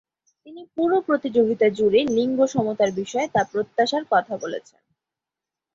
তিনি 0.45 0.61
পুরো 0.75 0.97
প্রতিযোগিতা 1.07 1.67
জুড়ে 1.77 1.99
লিঙ্গ 2.17 2.39
সমতার 2.53 2.91
বিষয়ে 2.99 3.27
তা 3.27 3.41
প্রত্যাশার 3.51 4.03
কথা 4.11 4.33
বলেছেন। 4.37 4.81